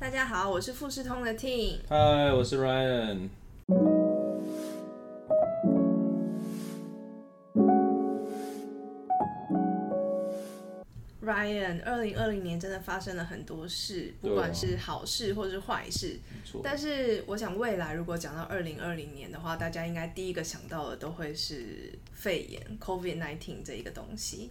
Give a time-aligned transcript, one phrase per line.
[0.00, 1.76] 大家好，我是富士通的 Ting。
[1.86, 3.28] 嗨，我是 Ryan。
[11.22, 16.18] Ryan，二零二零年真的发生了很多事，不管是好事或是坏事。
[16.62, 24.50] 但是我想未来如果讲到二零二零年的话，大家应该第一个想到的都会是肺炎 （COVID-19） 这一个东西。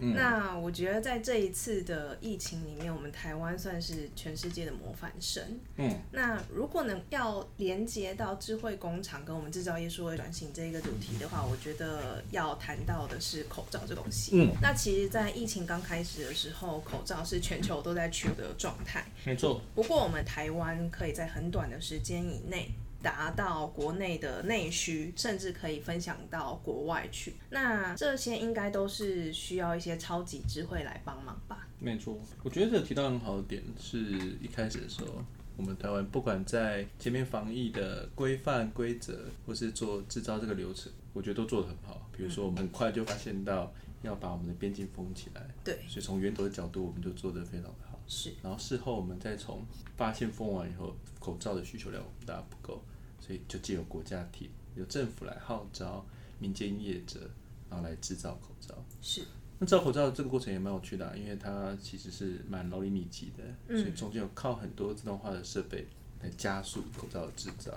[0.00, 5.42] 那我觉得在这一次的疫情里面，我们台湾算是全世界的模范生。
[5.76, 14.32] 嗯，那如果能要连接到智慧工厂跟我们制造业数位转型这一个主题的话，我觉得要谈到的是口罩这东西。
[14.34, 19.04] 嗯，那其实，在疫情刚开始的时候，口罩是全球都在缺的状态。
[19.24, 19.60] 没错。
[19.74, 22.70] 不过我们台湾可以在很短的时间以内。
[23.02, 27.34] 达到国内的内需，甚至可以分享到国外去。
[27.50, 31.66] 那这些应该都是需要一些超级智慧来帮忙吧？
[31.78, 33.98] 没错，我觉得这提到很好的点是
[34.40, 35.24] 一开始的时候，
[35.56, 42.06] 我们台湾不管在前面防疫的规范规则，或是做制造这个流程，我觉得都做得很好。
[42.12, 47.98] 比如说，我们很快就发现到要把我们的边境封起来，对，所以从源头的角度，我们就做得非常的好。
[48.06, 49.64] 是，然后事后我们再从
[49.96, 52.82] 发现封完以后，口罩的需求量大不够。
[53.20, 56.04] 所以就借由国家体，由政府来号召
[56.38, 57.30] 民间业者，
[57.68, 58.74] 然后来制造口罩。
[59.00, 59.22] 是。
[59.58, 65.86] 那造口罩这个过程也蛮有趣的，因为它其实是蛮劳力密集的，所以中间有靠很多自动化的设备
[66.22, 67.72] 来加速口罩的制造。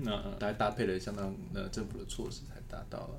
[0.00, 3.14] 那大家搭配了相当呃政府的措施才达到了。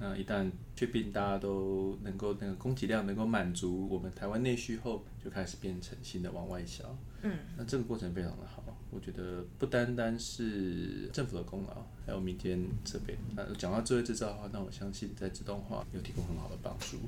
[0.00, 6.84] 那一旦确定大家都能够那个供给量能够满足我们台湾内需后，就开始变成新的往外销。
[7.22, 13.18] 嗯，那这个过程非常的好，我觉得不单单是政府的功劳，还有民间这边。
[13.36, 16.98] 那讲到智慧制造的话，那我相信在自动化有提供很好的帮助。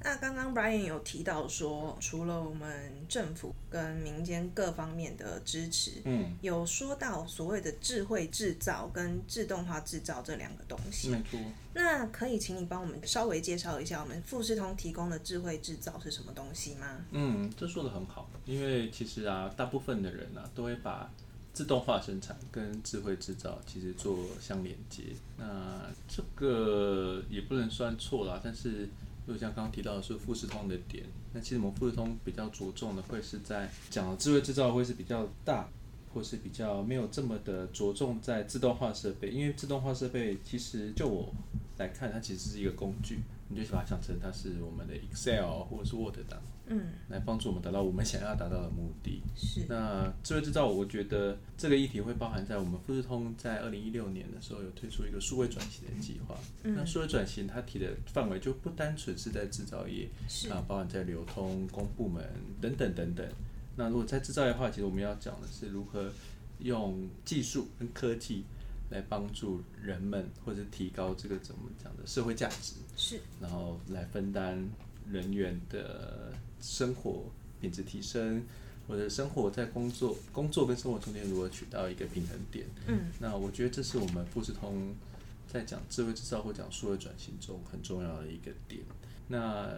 [0.00, 11.08] 那刚刚 Brian 有提到说，除了我们政府跟民间各方面的支持，嗯，有说到所谓的智慧制造跟自动化制造这两个东西。
[11.10, 11.40] 没错。
[11.74, 17.04] 那可以请你帮我们稍微介绍一下，我们富士通提供的智慧制造是什么东西吗？
[17.10, 21.10] 嗯，这说的很好，因为其实啊，大部分的人啊，都会把
[21.52, 25.02] 自动化生产跟智慧制造其实做相连接。
[25.36, 28.88] 那这个也不能算错啦，但是。
[29.34, 35.68] 就像刚刚提到的是富士通的点，那其实我们富士通比较着重的会是在讲智慧制造会是比较大，
[36.12, 41.32] 或是比较没有这么的着重在自动化设备，因为自动化设备其实就我
[41.78, 43.20] 来看，它其实是一个工具。
[43.50, 49.22] 你就把它想成它是我们的 Excel 或者是 Word 档，嗯，来帮助我们达到我们想要达到的目的。
[49.34, 49.62] 是。
[49.70, 56.38] 那智慧制造，我觉得这个议题会包含在我们富士通在二零一六年的时候有推出一个数位转型的计划。
[56.62, 56.74] 嗯。
[56.76, 62.22] 那数位转型它提的范围就不单纯是在制造业，是啊，包含在流通、公部门
[62.60, 63.26] 等等等等。
[63.78, 66.12] 那如果在制造业的话，其实我们要讲的是如何
[66.58, 68.44] 用技术跟科技。
[68.90, 74.66] 来帮助人们，或者提高这个怎么讲的社会价值，是，然后来分担
[75.10, 77.26] 人员的生活
[77.60, 78.42] 品质提升，
[78.86, 82.66] 或者生活在工作工作跟生活中间如何取到一个平衡点。
[82.86, 84.94] 嗯，那我觉得这是我们富士通
[85.46, 88.80] 在讲智慧制造或讲数位转型中很重要的一个点。
[89.28, 89.68] 那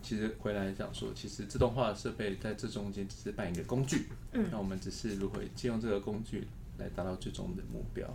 [0.00, 4.06] 其实回来讲说，其实自动化设备在这中间只是扮演一个工具。
[4.32, 6.46] 嗯，那我们只是如何借用这个工具
[6.78, 8.08] 来达到最终的目标。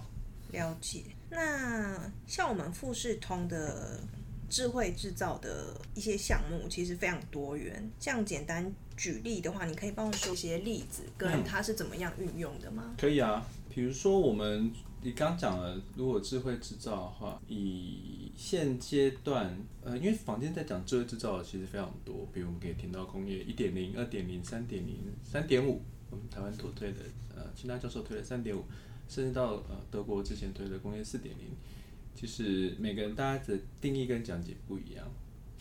[0.53, 3.99] 了解，那像我们富士通的
[4.49, 7.91] 智慧制造的一些项目，其实非常多元。
[7.99, 12.95] 这样简单举例的话，你可以帮我说一些例子，跟它是怎么样运用的吗？
[12.97, 14.71] 可以啊，比如说我们
[15.01, 26.99] 你刚讲了，如果智慧制造的话，以现阶段，呃，因为坊间在讲智慧制造的其实非常多，比如我们可以听到工业一点零、二点零、三点零、三点五，我们台湾所推的，
[27.35, 28.63] 呃，清大教授推的三点五。
[29.09, 31.45] 甚至到呃德国之前推的工业四点零，
[32.13, 35.07] 其实每个人大家的定义跟讲解不一样。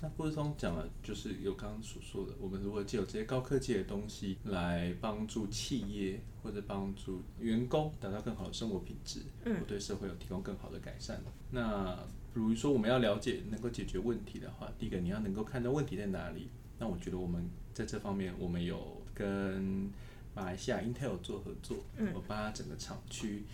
[0.01, 11.21] 那富士通讲了，就是有刚刚所说的，我们如果借有这些高科技的东西来帮助企业或者帮助员工达到更好的生活品质，嗯，对社会有提供更好的改善。
[11.51, 11.95] 那
[12.34, 16.48] 比如说我们要了解能够解决问题的话，第一个你要能够看到问题在哪里。
[16.78, 19.91] 那我觉得我们在这方面，我们有跟。
[20.37, 21.78] 马来西亚 Intel 做合作，
[22.13, 23.45] 我帮他整个厂区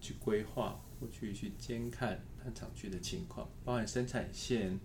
[0.00, 4.78] 去规划或去去监看他厂区的情况，包含生产线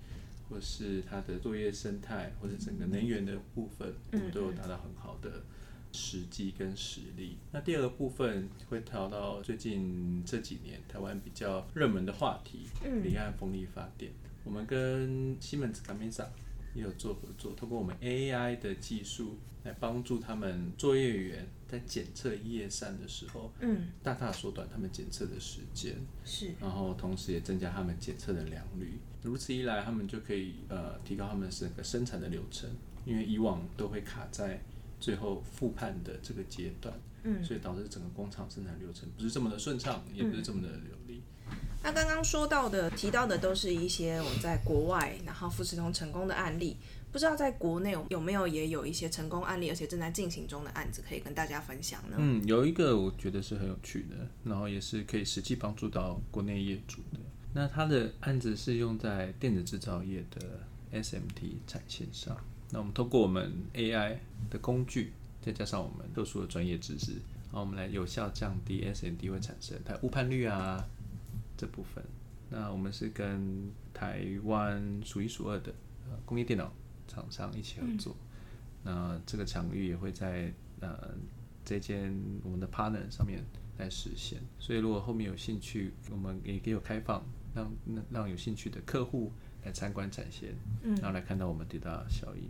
[0.54, 5.42] 或是它的作业生态或者整个能源的部分，我们都有达到很好的
[5.92, 7.38] 实际跟实力。
[7.52, 12.68] 那第二个部分会谈到最近这几年台湾比较热门的话题，
[13.04, 14.12] 离岸风力发电。
[14.44, 16.28] 我们跟西门子 Gamesa
[16.74, 29.00] 也有做合作，通过我们 AI 的技术来帮助他们作业员在检测叶扇的时候，嗯，大大缩短他们检测的时间，是，然后同时也增加他们检测的良率。
[29.22, 32.70] 如此一来，他们就可以呃提高他们整个生产的流程，
[33.06, 34.62] 因为以往都会卡在
[35.00, 36.94] 最后复判的这个阶段，
[37.24, 41.22] 嗯，所以导致整个工厂生产流程不是这么的顺畅，也不是这么的流利。
[41.84, 46.78] 那刚刚说到的、提到的都是一些我们在国外然后富士通成功的案例，
[47.12, 52.16] 不知道在国内有没有也有一些成功案例，而且正在进行中的案子可以跟大家分享呢？
[52.18, 54.16] 嗯，有一个我觉得是很有趣的，
[54.46, 57.20] 然后也是可以实际帮助到国内业主的。
[57.54, 60.62] 那他的案子是用在电子制造业的
[60.94, 62.36] SMT 产线上。
[62.72, 64.16] 那我们通过我们 AI
[64.50, 70.84] 的工具，再加上我们特殊的专业知识，然后我们来有效降低 SMT 会产生它误判率啊
[71.58, 72.04] 这部分。
[72.50, 75.74] 那我们是跟台湾数一数二的
[76.10, 76.72] 呃工业电脑
[77.08, 78.16] 厂商一起合作。
[78.84, 81.16] 那这个场域也会在呃
[81.64, 82.14] 这间
[82.44, 83.44] 我们的 partner 上面
[83.78, 84.40] 来实现。
[84.60, 87.24] 所以如果后面有兴趣，我们也给有开放。
[87.56, 89.32] 让让让有兴趣的客户
[89.64, 92.50] 来参观展现，嗯，然后来看到我们最大的效应。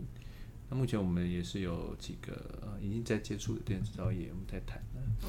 [0.70, 5.28] 那目前我们也是有几个呃已经在接触的电子制造业，我们在谈的。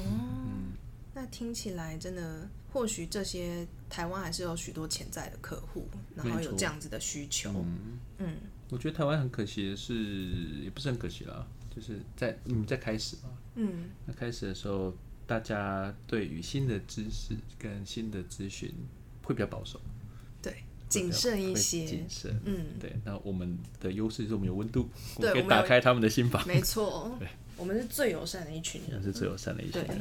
[1.16, 7.50] 那听起来真的，或许这些台湾还是有许多潜在的客户，然后有这样子的需求。
[7.52, 8.36] 嗯嗯，
[8.68, 9.94] 我觉得台湾很可惜的是，
[10.62, 14.94] 也不是很可惜啦，就是在你们在开始嘛，嗯，那开始的时候，
[15.26, 18.70] 大家对于新的知识跟新的咨询。
[19.22, 19.80] 会比较保守，
[20.40, 22.94] 对，谨慎一些，谨慎，嗯，对。
[23.04, 27.26] 那我们的优势是我们有温度，我们可以打开他们的心房，没错， 对，
[27.56, 30.00] 我们是最友善的一群人，是最友善的一群人。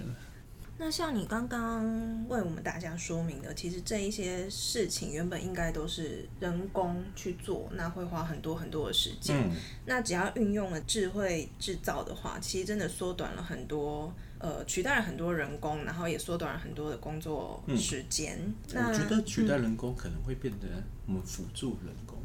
[0.77, 1.83] 那像你刚刚
[2.27, 9.49] 为我们大家说明的，其实这一些事情原本应该都是人工去做，那会花很多很多的时间。
[9.85, 14.13] 那只要运用了智慧制造的话，其实真的缩短了很多。
[14.37, 18.37] 呃，取代了很多人工，然后也缩短了很多的工作时间。
[18.67, 20.67] 我觉得取代人工可能会变得
[21.07, 22.19] 我们辅助人工，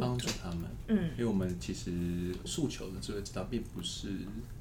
[0.00, 0.60] 帮助他们。
[0.86, 4.10] 嗯，因为我们其实诉求的智慧制造并不是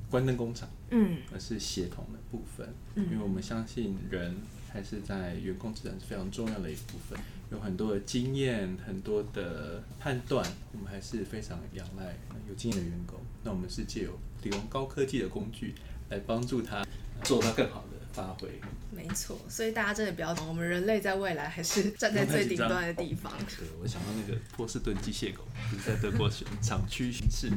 [0.10, 2.68] 关灯工厂，嗯，而是协同的部分。
[2.96, 4.36] 嗯，因为我们相信人
[4.72, 7.20] 还是在员工质量是非常重要的一部分，
[7.52, 12.16] 有很多的经验，很多的判断，我们还是非常仰赖
[12.48, 13.20] 有经验的员工。
[13.44, 15.74] 那我们是借由利用高科技的工具。
[16.10, 16.84] 来帮助他
[17.24, 18.50] 做到更好的发挥。
[18.90, 23.32] 没错，所以大家真的不要懂，我们人类在未来还是站在最顶端的地方。
[23.48, 26.28] 对，我想到那个波士顿机械狗，就是在德国
[26.64, 27.52] 厂区巡视，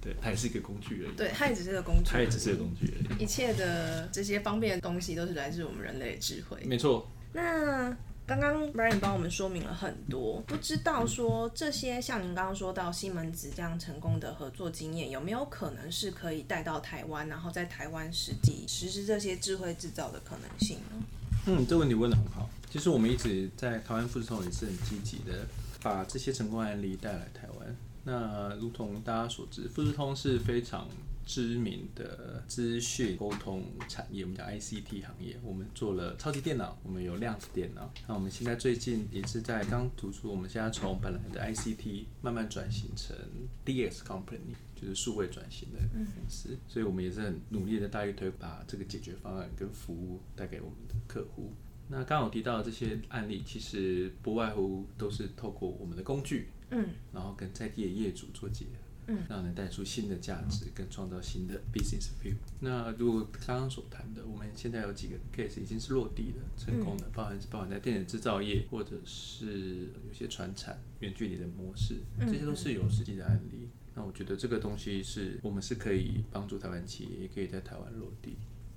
[0.00, 1.16] 对，它也是一个工具而已。
[1.16, 3.22] 对，它也只是个工具，它也只是个工具而已。
[3.22, 6.62] 一切的这些方便的东西都是来自我们人类的智慧。
[6.64, 7.08] 没错。
[7.32, 7.96] 那。
[8.28, 21.06] 刚刚 Brian 帮我们说明了很多，不知道说这些像您刚刚说到西门子这样成功的合作经验，有没有可能是可以带到台湾，然后在台湾实际实施这些智慧制造的可能性呢？
[21.46, 22.50] 嗯，这个问题问的很好。
[22.68, 25.46] 其实我们一直在台湾富士通也是很积极的，
[25.80, 27.76] 把这些成功案例带来台湾。
[28.06, 30.88] 那如同大家所知，富士通是非常。
[31.28, 35.36] 知名的资讯沟通产业，我们叫 ICT 行业。
[35.42, 37.92] 我们做了超级电脑，我们有量子电脑。
[38.06, 43.16] 那我们现在最近也是在刚读出，我们现在从本来的 ICT 慢慢转型成
[43.64, 46.56] DX company，就是数位转型的公司。
[46.68, 51.52] 所以我们也是很努力的大力推，把这个解决方案跟服务带给我们的客户。
[51.88, 58.70] 那刚刚我提到的这些案例，其实不外乎都是透过我们的工具，嗯，然后跟在地的业主做结合。
[59.08, 62.34] 嗯，让人带出新的价值，跟创造新的 business view。
[62.58, 73.68] 那如果刚刚所谈的，我们现在有几个 case 已经是落地了、成功的，包含是包含在电子制造业，或者是有些传产远距离的模式，这些都是有实际的案例。
[73.94, 78.36] 那我觉得这个东西是我们是可以帮助台湾企业，也可以在台湾落地。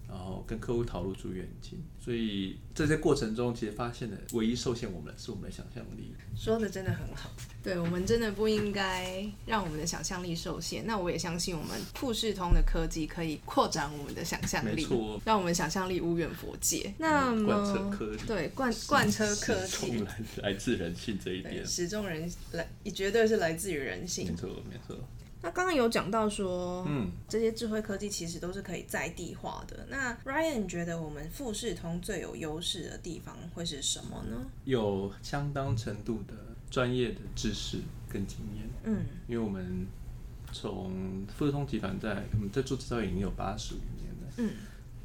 [0.09, 6.15] 然后跟客户讨论住远景，所以在这过程中，其实发现的唯一受限我们的是我们的想象力。
[6.35, 7.29] 说的真的很好，
[7.61, 10.87] 对我们真的不应该让我们的想象力受限。
[10.87, 14.87] 那我也相信我们富士通的科技可以扩展我们的想象力，
[15.23, 16.91] 让我们想象力无远佛界。
[16.97, 24.25] 那么对贯贯彻科技，来来自人性这一点，始终人来也绝对是来自于人性。
[24.25, 24.97] 没错，没错。
[25.41, 29.85] 那刚刚有讲到说，嗯，这些智慧科技其实都是可以在地化的。
[29.89, 34.45] 那 Ryan 觉得我们富士通最有优势的地方会是什么呢？
[34.65, 36.33] 有相当程度的
[36.69, 37.77] 专业的知识
[38.09, 38.67] 跟经验。
[38.83, 39.87] 嗯，因为我们
[40.51, 44.33] 从富士通集团在我们在做制造业已经有八十五年了。
[44.37, 44.51] 嗯，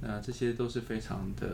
[0.01, 1.49] 那这些都是非常的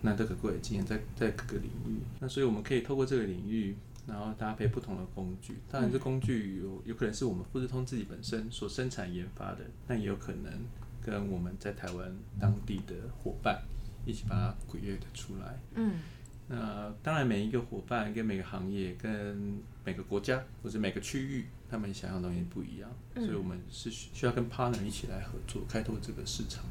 [0.00, 2.00] 难得可贵的经验，在在各个领域。
[2.18, 3.76] 那所以我们可以透过这个领域。
[4.10, 5.54] 然后搭配不同的工具。
[5.70, 10.52] 当然，这工具有有可能是我们富士通自己本身所生产研发的，那也有可能
[11.00, 13.62] 跟我们在台湾当地的伙伴
[14.04, 15.58] 一起把它鬼跃的出来。
[15.74, 16.00] 嗯。
[16.48, 26.64] 那当然，每一个伙伴跟每个行业、跟每个国家或者每个区域，他们想要的东西不一样，所以我们是需要跟 partner 一起来合作，开拓这个市场。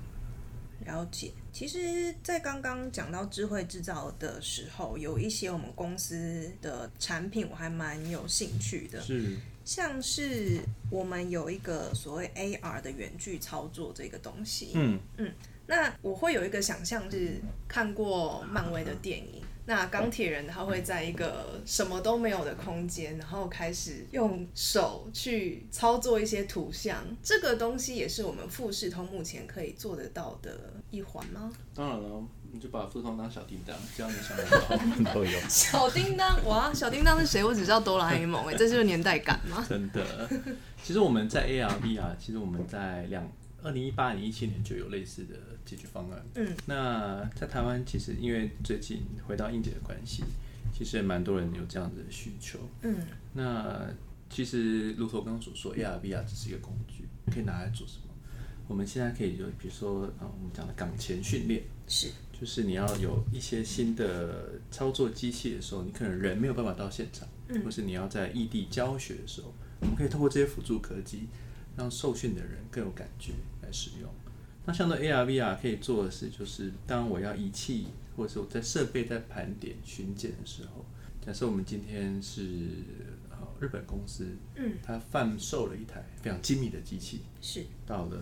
[0.85, 9.01] 了解，其实，在刚刚讲到智慧制造的时候，有一些我们公司的产品，我还蛮有兴趣的。
[9.01, 10.59] 是，像是
[10.89, 14.71] 我们有一个所谓 AR 的远距操作这个东西。
[14.75, 15.31] 嗯嗯，
[15.67, 19.43] 那我会有一个想象是看过漫威的电影。
[19.69, 27.05] 那钢铁人他会在一个什么都没有的空间，然后开始用手去操作一些图像。
[27.21, 31.51] 这个东西也是我们富士通目前可以做得到的一环吗？
[31.75, 35.39] 当然了，你就把富士通当小叮当，只要你想得到都有。
[35.47, 37.43] 小叮当，哇，小叮当是谁？
[37.43, 39.63] 我只知道哆啦 A 梦，哎，这就是年代感吗？
[39.69, 40.27] 真的，
[40.83, 43.23] 其实我们在 AR、VR，其实我们在两
[43.63, 45.35] 二零一八年、一七年就有类似的。
[45.65, 46.19] 解决方案。
[46.33, 50.23] 嗯，那在台湾其实因为最近回到应届的关系，
[50.73, 52.57] 其实也蛮多人有这样子的需求。
[52.81, 52.95] 嗯，
[53.33, 53.87] 那
[54.31, 58.05] 其实如同刚刚所说，AR、VR 只是一个工具，可以拿来做什么？
[58.67, 71.27] 我们现在可以就比如说啊，我们讲的岗前训练，是，就是你要有一些新的操作机器的时候，你可能人没有办法到现场，嗯，或是你要在异地教学的时候，我们可以通过这些辅助科技，
[71.79, 73.31] 让受训的人更有感觉
[73.63, 74.09] 来使用。
[74.65, 80.85] 那相对 AR、VR 可以做的事，就是当我要仪器或者是我在设备在盘点巡检的时候，
[81.25, 82.41] 假设我们今天是
[83.31, 87.65] 呃日本公司，嗯，它贩售了一台非常精密的机器，是。
[87.87, 88.21] 到了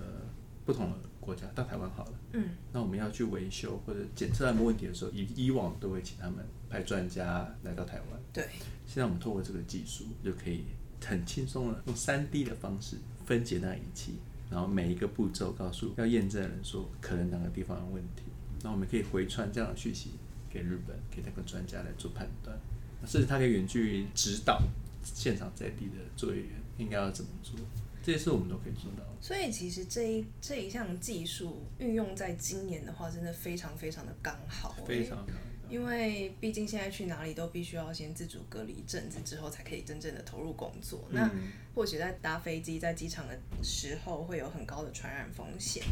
[0.64, 8.46] 不同的国家，到台湾好了，嗯，那我们要去维修或者检测他们问题的时候，以以往都会请他们派专家来到台湾，对，
[8.86, 10.66] 现在我们透过这个技术就可以
[11.04, 12.98] 很轻松的用三 D 的方式
[13.28, 14.16] 分解那仪器。
[14.50, 18.24] 然后每一个步骤告诉要验证的人说可能哪个地方有问题，
[18.64, 20.12] 那我们可以回传这样的讯息
[20.50, 22.58] 给日本，给那个专家来做判断，
[23.06, 24.64] 甚至他可以远距离指导
[25.04, 27.60] 现场在地的作业员应该要怎么做，
[28.02, 29.04] 这些事我们都可以做到。
[29.20, 34.78] 所以其实这一这一项技术运用在今年的话，真的非常非常的刚好。
[34.88, 35.28] 非常。
[35.70, 41.08] 因为毕竟现在去哪里都必须要先自主隔离一阵子之后，才可以真正的投入工作。
[41.12, 41.30] 那
[41.76, 45.84] 或许在搭飞机、在机场的时候会有很高的传染风险，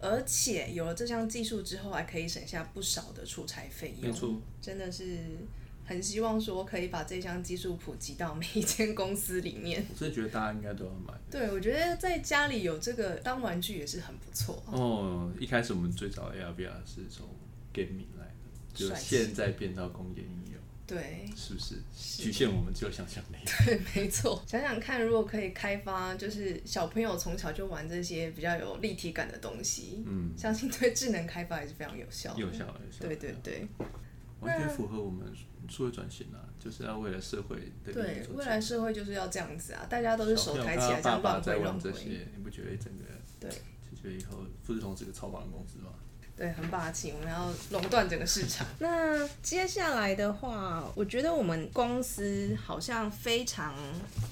[0.00, 4.40] 而且有了这项技术之后，还可以省下不少的出差费用。
[4.60, 5.18] 真的是
[5.84, 9.84] 很希望说可以把这项技术普及到每一间公司里面。
[9.92, 11.12] 我是觉得大家应该都要买。
[11.30, 14.62] 对，我觉得在家里有这个当玩具也是很不错。
[14.66, 17.26] 哦，一开始我们最早 AR VR 是从
[17.74, 18.21] gaming 来。
[18.74, 23.36] 就现在变到工业应用，对，是不是局限我们只有想象力？
[23.64, 24.42] 对，没错。
[24.48, 32.40] 想想看，如果可以开发，就是小朋友从小就玩这些比较有立体感的东西，嗯，相信对智能开发也是非常有效的。
[32.40, 33.06] 有效，有效。
[33.06, 33.68] 对对对，
[34.40, 35.26] 完全符合我们
[35.68, 41.90] 数位转型啊，就是要为了社会的对未来社会就是要这样子啊，大家都是手抬起来这样乱挥乱挥，
[42.34, 43.04] 你不觉得整个
[43.38, 43.50] 对？
[43.50, 45.90] 就觉得以后富士通是个超棒的公司吗？
[46.36, 48.66] 对，很霸气，我们要垄断整个市场。
[48.80, 53.74] 那接下来的话，我觉得我们公司好像非常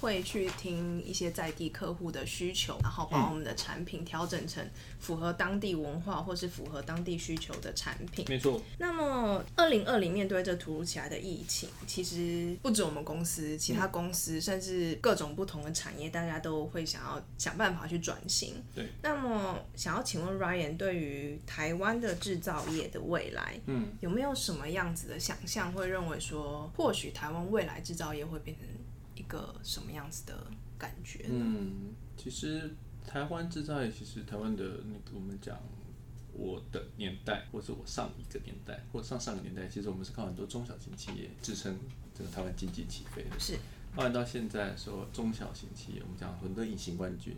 [0.00, 4.66] 会去听一些在地客户的需求，然后把我们的产品调整成
[4.99, 8.25] 符合当地文化或是符合当地需求的产品。
[8.28, 8.61] 没错。
[8.78, 18.54] 那么，二零二零面对这突如其来的疫情，其实不止我们公司，其他公司甚至各种不同的产业，大家都会想要想办法去转型。
[18.75, 18.88] 对。
[19.02, 25.73] 那么，想要请问 Ryan，对于台湾的制造业的未来，嗯，有没有什么样子的想象？
[25.73, 28.66] 会认为说，或许台湾未来制造业会变成
[29.14, 31.25] 一个什么样子的感觉？
[31.30, 32.75] 嗯，其实
[33.06, 35.59] 台湾制造业，其实台湾的那个我们讲
[36.35, 41.78] 我的年代，或者我上一个年代，或上上个年代，其实我们是靠很多中小型企业支撑
[42.14, 43.40] 整个台湾经济起飞的。
[43.40, 43.56] 是，
[43.94, 47.37] 发展到现在说中小型企业，我们讲很多隐形冠军。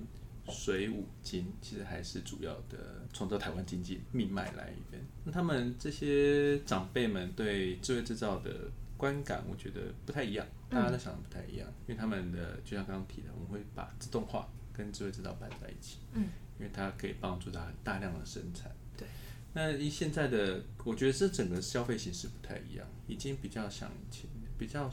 [0.49, 5.01] 水五金其实还是主要的创造台湾经济命脉来源。
[5.25, 10.47] 那他们这些长辈们对智慧制造的观感，我觉得不太一样。
[10.69, 15.99] 大家都想的不太一样，因为他们的就像刚刚提的，我们会把自动化跟智慧制造摆在一起。
[16.15, 18.73] 嗯，因为它可以帮助他很大量的生产。
[18.97, 19.07] 对。
[19.53, 23.91] 那以现在的，我觉得这整个消费形式不太一样，已经比较想
[24.57, 24.91] 比较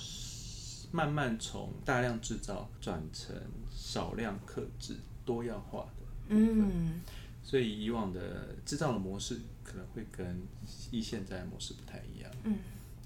[0.92, 3.34] 慢慢从大量制造转成
[3.72, 4.98] 少量克制。
[5.30, 7.02] 多样化的，嗯，
[7.44, 10.42] 所以以往的制造的模式可能会跟
[10.90, 12.58] 一现在模式不太一样，嗯，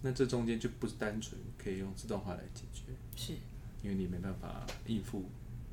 [0.01, 3.33] 那这中间就不是单纯可以用自动化来解决，是，
[3.83, 5.25] 因为你没办法应付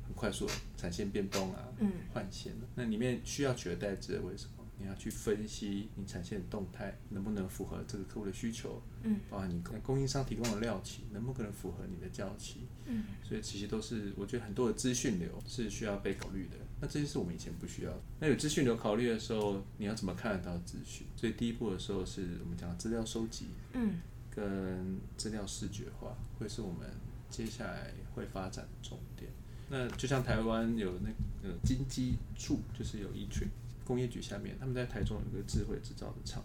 [0.05, 4.60] 很快速的产线变动啊，嗯，换线那里面需要取而代之的为什么？
[4.81, 16.57] 你要去分析你产线的动态能不能符合这个客户的需求，嗯，包含你供应商提供的料期能不能符合你的交期，嗯，所以其实都是我觉得很多的资讯流是需要被考虑的。
[16.81, 17.93] 那这些是我们以前不需要。
[18.19, 21.05] 那有资讯流考虑的时候，你要怎么看得到资讯？
[21.15, 23.99] 所以第一步的时候是我们讲资料收集，嗯，
[24.31, 26.89] 跟资料视觉化会是我们
[27.29, 29.29] 接下来会发展的重点。
[29.69, 33.47] 那就像台湾有那个金鸡处，就是有一群。
[33.85, 36.43] 工业局下面，他们在台中有一个智慧制造的厂，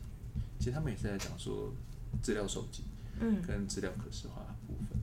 [0.58, 1.72] 其实他们也是在讲说
[2.22, 2.82] 资料收集，
[3.20, 4.98] 嗯，跟资料可视化部分。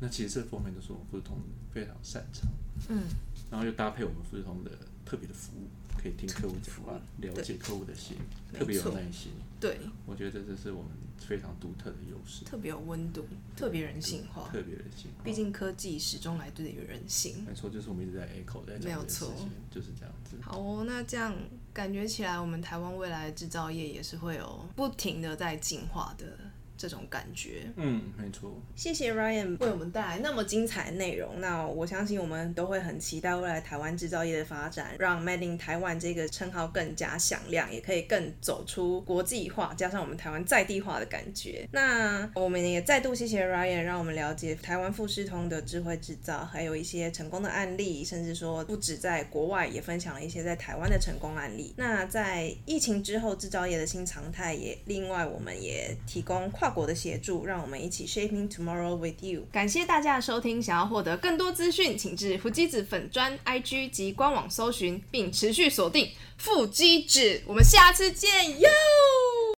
[0.00, 1.38] 那其实这方面都是我们富士通
[1.72, 2.48] 非常擅长，
[2.88, 3.02] 嗯，
[3.50, 4.70] 然后又搭配我们富士通的
[5.04, 5.66] 特别的服务，
[6.00, 8.16] 可以听客户讲话，了解客户的心，
[8.56, 9.32] 特别有耐心。
[9.60, 13.26] 对，我觉得这是我们非常独特的优势，特别有温度，
[13.56, 15.24] 特别人性化，特别人性化。
[15.24, 17.44] 毕竟科技始终来自于人性。
[17.44, 20.36] 没错，就是我们一直在 echo 在讲的事情，就是这样子。
[20.40, 21.34] 好哦，那这样
[21.72, 26.38] 感觉起来，我们台湾未来制造业也是会有不停的在进化的。
[26.78, 28.56] 这种感觉，嗯，没错。
[28.76, 31.40] 谢谢 Ryan 为我们带来那么精彩的内容。
[31.40, 41.68] 那我相信我们都会很期待未来台湾制造业的发展，让 Made in Taiwan 这个称号更加响亮，也可以更走出国际化，加上我们台湾在地化的感觉。
[41.72, 51.74] 那我们也再度谢谢 Ryan，让我们了解台湾富士通的智慧制造，还有一些成功的案例，甚至说不止在国外，也分享了一些在台湾的成功案例。
[51.76, 56.67] 那在疫情之后，制造业的新常态，也另外我们也提供跨。
[56.70, 59.42] 国的协助，让我们一起 shaping tomorrow with you。
[59.52, 67.42] 感谢大家的收听，想要获得更多资讯，请至腹肌子粉砖 IG 及官网搜寻，并持续锁定腹肌子。
[67.46, 68.68] 我们下次见，哟。